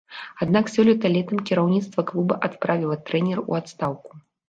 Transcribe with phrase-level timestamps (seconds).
[0.45, 4.11] Аднак сёлета летам кіраўніцтва клуба адправіла трэнера ў адстаўку.